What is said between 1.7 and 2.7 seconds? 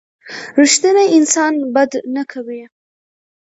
بد نه کوي.